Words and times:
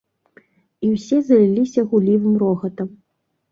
І 0.87 0.89
ўсе 0.93 1.19
заліліся 1.27 1.85
гуллівым 1.93 2.35
рогатам. 2.47 2.93